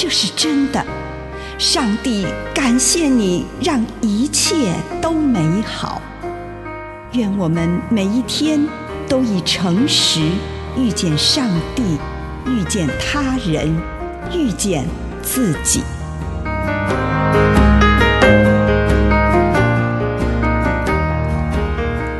[0.00, 0.80] 这是真的。
[1.58, 6.00] 上帝感谢你，让一切都美好。
[7.14, 8.64] 愿我们每一天
[9.08, 10.20] 都以诚实
[10.76, 11.98] 遇见上帝，
[12.46, 13.76] 遇见他人，
[14.32, 14.86] 遇见
[15.20, 15.82] 自己。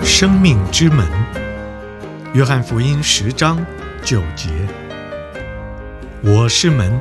[0.02, 1.06] 生命之门，
[2.32, 3.64] 约翰福音十章
[4.02, 4.48] 九节
[6.24, 7.00] ：“我是门，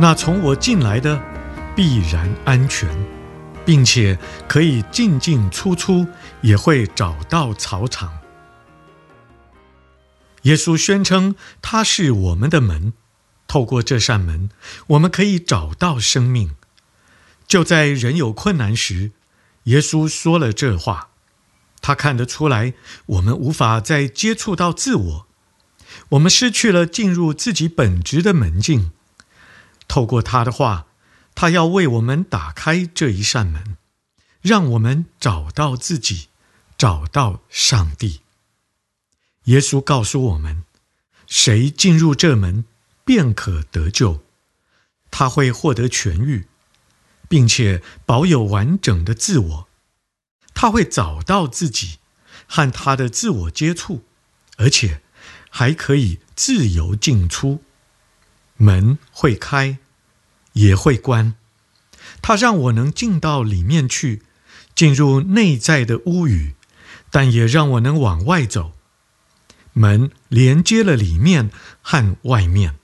[0.00, 1.20] 那从我进来的
[1.74, 2.88] 必然安全，
[3.66, 4.16] 并且
[4.48, 6.06] 可以进进出出，
[6.40, 8.16] 也会找到草场。”
[10.42, 12.92] 耶稣宣称他是我们的门，
[13.48, 14.50] 透过这扇门，
[14.86, 16.54] 我们可以找到生命。
[17.48, 19.10] 就在人有困难时，
[19.64, 21.08] 耶稣说了这话。
[21.80, 22.74] 他看得出来，
[23.06, 25.26] 我们无法再接触到自我，
[26.10, 28.92] 我们失去了进入自己本质的门径。
[29.88, 30.86] 透过他的话，
[31.34, 33.76] 他要为我们打开这一扇门，
[34.40, 36.28] 让我们找到自己，
[36.76, 38.20] 找到上帝。
[39.44, 40.64] 耶稣告诉我们，
[41.26, 42.64] 谁进入这门，
[43.04, 44.22] 便可得救，
[45.10, 46.46] 他会获得痊愈，
[47.28, 49.68] 并且保有完整的自我。
[50.52, 51.98] 他会找到自己
[52.46, 54.04] 和他的自我接触，
[54.56, 55.00] 而且
[55.48, 57.62] 还可以自由进出。
[58.56, 59.78] 门会开，
[60.58, 61.34] 也会关。
[62.20, 64.22] 他让我能进到里面去，
[64.74, 66.54] 进入内在的屋宇，
[67.10, 68.72] 但也让我能往外走。
[69.72, 72.74] 门连接了里面和外面。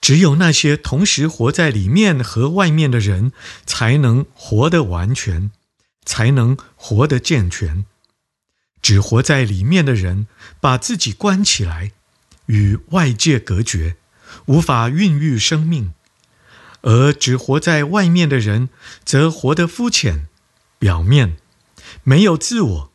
[0.00, 3.32] 只有那些同时活在里面和外面的人，
[3.66, 5.50] 才能活得完全。
[6.06, 7.84] 才能活得健全。
[8.80, 10.26] 只活在里面的人，
[10.58, 11.92] 把自己关起来，
[12.46, 13.96] 与外界隔绝，
[14.46, 15.92] 无法孕育生命；
[16.82, 18.68] 而只活在外面的人，
[19.04, 20.26] 则活得肤浅、
[20.78, 21.36] 表面，
[22.02, 22.92] 没有自我。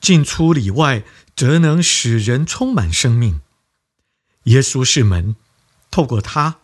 [0.00, 1.02] 进出里外，
[1.34, 3.40] 则能使人充满生命。
[4.44, 5.34] 耶稣是门，
[5.90, 6.58] 透过他，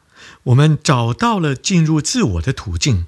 [0.44, 3.06] 我们找到了进入自我的途径。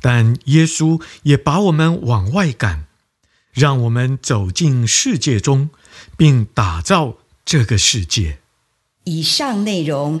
[0.00, 2.86] 但耶稣也把我们往外赶，
[3.52, 5.70] 让我们走进世界中，
[6.16, 8.40] 并打造这个世界。
[9.04, 10.20] 以上内容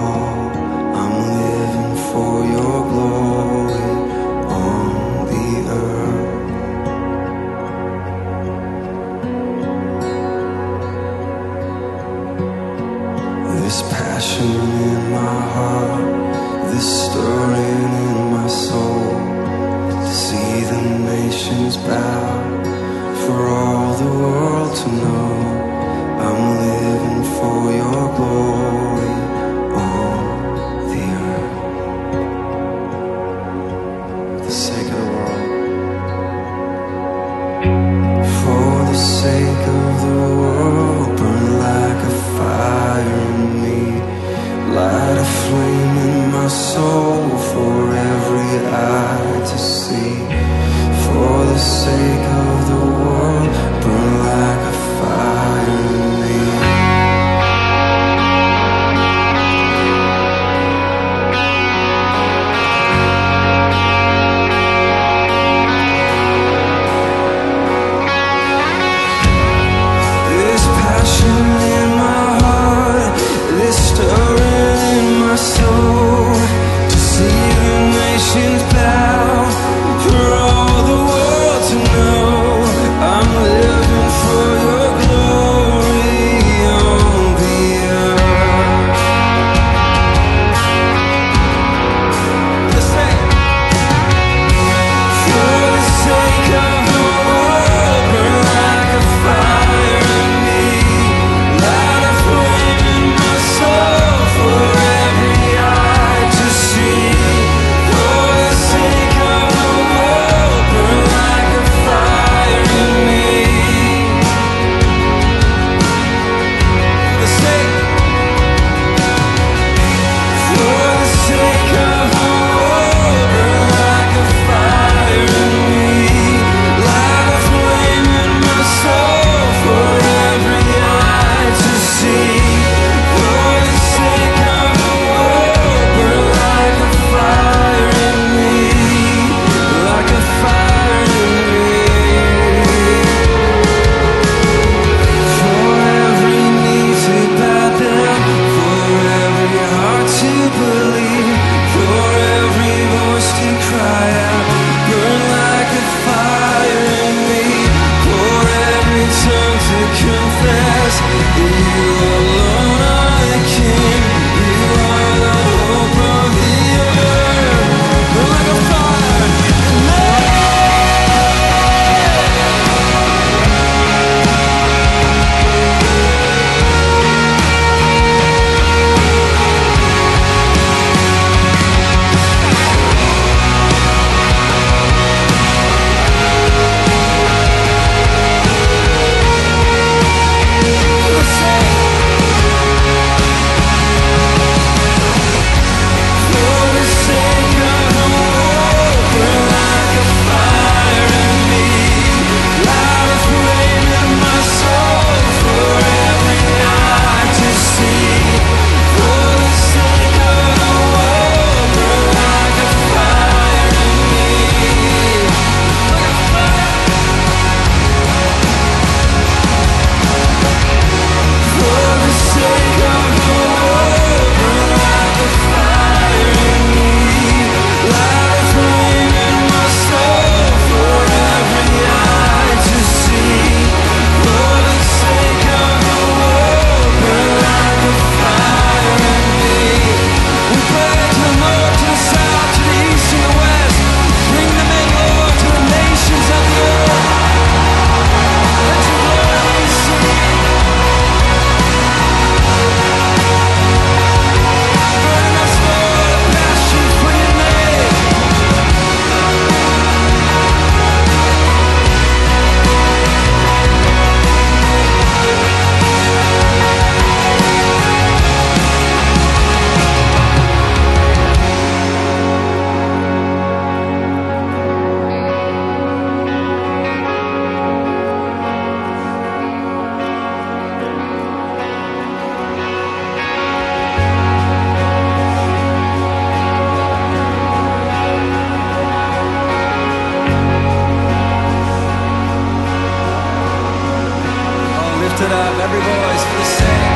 [295.51, 296.90] up every voice for the same.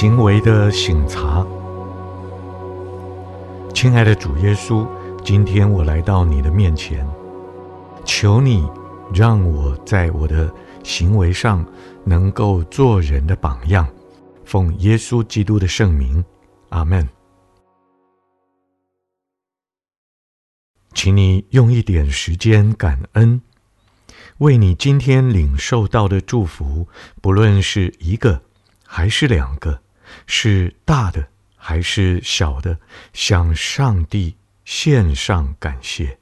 [0.00, 1.46] 行为的省察，
[3.74, 4.88] 亲爱的主耶稣，
[5.22, 7.06] 今天我来到你的面前，
[8.02, 8.66] 求你
[9.12, 10.50] 让我在我的
[10.82, 11.62] 行为上
[12.02, 13.86] 能够做人的榜样，
[14.42, 16.24] 奉耶稣基督的圣名，
[16.70, 17.06] 阿门。
[20.94, 23.42] 请你用一点时间感恩，
[24.38, 26.88] 为你今天领受到的祝福，
[27.20, 28.40] 不论是一个
[28.86, 29.82] 还是两个。
[30.26, 32.78] 是大的还是小的？
[33.12, 36.19] 向上帝献上感谢。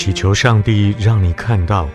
[0.00, 1.86] 祈求上帝让你看到，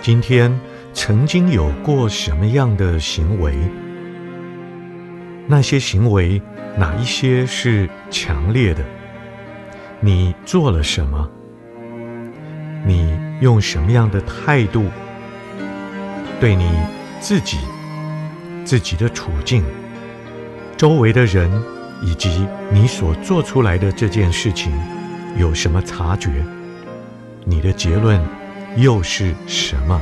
[0.00, 0.60] 今天
[0.92, 3.52] 曾经有过什么样的行为，
[5.48, 6.40] 那些行为
[6.78, 8.84] 哪一些是强烈的？
[9.98, 11.28] 你做了什么？
[12.86, 14.84] 你用什么样的态度
[16.38, 16.70] 对你
[17.18, 17.58] 自己、
[18.64, 19.64] 自己的处境、
[20.76, 21.50] 周围的人
[22.04, 24.72] 以及你所做出来的这件事情
[25.36, 26.30] 有什么察觉？
[27.44, 28.20] 你的结论
[28.76, 30.00] 又是什么？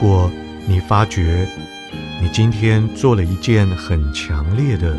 [0.00, 0.30] 如果
[0.64, 1.44] 你发觉
[2.22, 4.96] 你今天做了一件很强烈的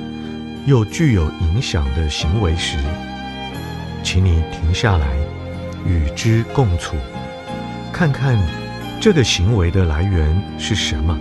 [0.66, 2.76] 又具有影响的行为时，
[4.04, 5.08] 请你停下来
[5.86, 6.98] 与之共处，
[7.94, 8.38] 看看
[9.00, 11.18] 这个行为的来源是什么？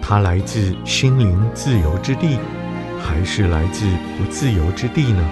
[0.00, 2.38] 它来自心灵自由之地，
[2.98, 3.84] 还是来自
[4.16, 5.22] 不自由之地呢？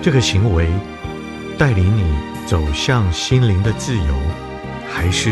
[0.00, 0.68] 这个行为
[1.58, 2.04] 带领你
[2.46, 4.14] 走向心灵的自由，
[4.94, 5.30] 还是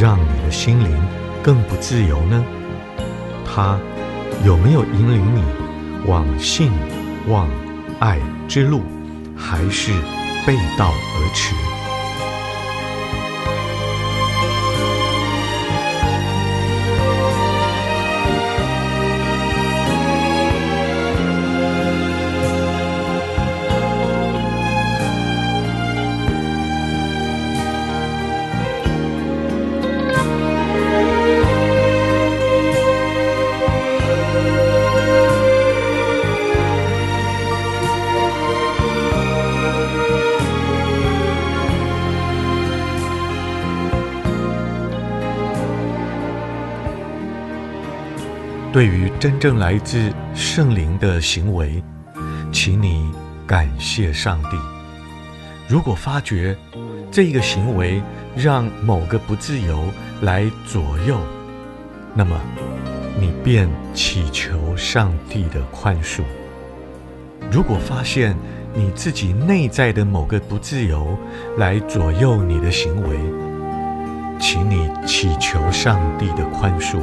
[0.00, 0.90] 让你的心灵
[1.42, 2.42] 更不自由呢？
[3.44, 3.78] 它
[4.46, 5.42] 有没有引领你
[6.06, 6.72] 往信、
[7.28, 7.46] 往、
[8.00, 8.18] 爱
[8.48, 8.82] 之路，
[9.36, 9.92] 还是
[10.46, 11.54] 背道而驰？
[48.74, 51.80] 对于真正来自圣灵的行为，
[52.50, 53.08] 请你
[53.46, 54.56] 感谢上帝。
[55.68, 56.56] 如果发觉
[57.08, 58.02] 这个行为
[58.34, 59.84] 让某个不自由
[60.22, 61.20] 来左右，
[62.14, 62.36] 那么
[63.16, 66.22] 你便祈求上帝的宽恕。
[67.52, 68.36] 如果发现
[68.74, 71.16] 你自己内在的某个不自由
[71.58, 73.16] 来左右你的行为，
[74.40, 76.98] 请你祈求上帝的宽恕。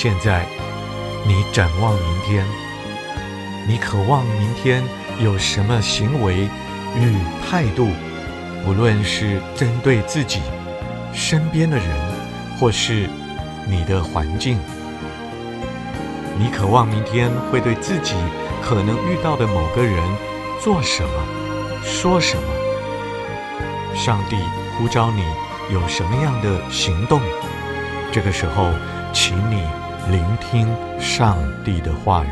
[0.00, 0.46] 现在，
[1.26, 2.46] 你展望明天，
[3.66, 4.80] 你渴望明天
[5.18, 6.48] 有什么行为
[6.94, 7.88] 与态度？
[8.64, 10.40] 无论是针对自己、
[11.12, 11.86] 身边的人，
[12.60, 13.10] 或是
[13.66, 14.56] 你的环境，
[16.38, 18.14] 你渴望明天会对自己
[18.62, 20.00] 可能遇到的某个人
[20.62, 21.10] 做什么、
[21.82, 23.96] 说什么？
[23.96, 24.36] 上帝
[24.78, 25.24] 呼召你
[25.74, 27.20] 有什么样的行动？
[28.12, 28.70] 这个时候，
[29.12, 29.64] 请你。
[30.10, 30.68] 聆听
[31.00, 32.28] 上帝的话语。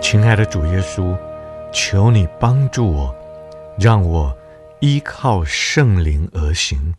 [0.00, 1.16] 亲爱的主耶稣，
[1.72, 3.12] 求你帮助我，
[3.76, 4.36] 让我
[4.78, 6.94] 依靠圣灵而行。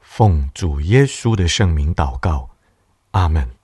[0.00, 2.51] 奉主耶稣的圣名祷告。
[3.12, 3.61] 阿门。